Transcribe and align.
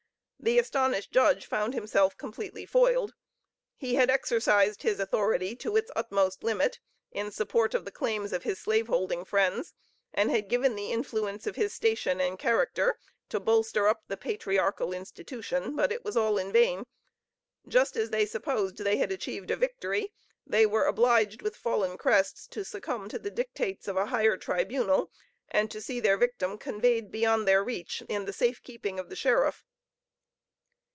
The 0.43 0.57
astonished 0.57 1.11
judge 1.11 1.45
found 1.45 1.75
himself 1.75 2.17
completely 2.17 2.65
foiled. 2.65 3.13
He 3.75 3.93
had 3.93 4.09
exercised 4.09 4.81
his 4.81 4.99
authority 4.99 5.55
to 5.57 5.75
its 5.77 5.91
utmost 5.95 6.43
limit, 6.43 6.79
in 7.11 7.29
support 7.29 7.75
of 7.75 7.85
the 7.85 7.91
claims 7.91 8.33
of 8.33 8.41
his 8.41 8.57
slave 8.57 8.87
holding 8.87 9.23
friends, 9.23 9.75
and 10.15 10.31
had 10.31 10.49
given 10.49 10.75
the 10.75 10.91
influence 10.91 11.45
of 11.45 11.57
his 11.57 11.73
station 11.75 12.19
and 12.19 12.39
character, 12.39 12.97
to 13.29 13.39
bolster 13.39 13.87
up 13.87 14.01
the 14.07 14.17
"patriarchal 14.17 14.93
institution;" 14.93 15.75
but 15.75 15.91
it 15.91 16.03
was 16.03 16.17
all 16.17 16.39
in 16.39 16.51
vain. 16.51 16.87
Just 17.67 17.95
as 17.95 18.09
they 18.09 18.25
supposed 18.25 18.79
they 18.79 18.97
had 18.97 19.11
achieved 19.11 19.51
a 19.51 19.55
victory, 19.55 20.11
they 20.47 20.65
were 20.65 20.85
obliged 20.87 21.43
with 21.43 21.55
fallen 21.55 21.99
crests, 21.99 22.47
to 22.47 22.65
succumb 22.65 23.07
to 23.09 23.19
the 23.19 23.29
dictates 23.29 23.87
of 23.87 23.95
a 23.95 24.07
higher 24.07 24.37
tribunal, 24.37 25.11
and 25.49 25.69
to 25.69 25.79
see 25.79 25.99
their 25.99 26.17
victim 26.17 26.57
conveyed 26.57 27.11
beyond 27.11 27.47
their 27.47 27.63
reach 27.63 28.01
in 28.09 28.25
the 28.25 28.33
safe 28.33 28.63
keeping 28.63 28.97
of 28.97 29.09
the 29.11 29.15
sheriff. 29.15 29.65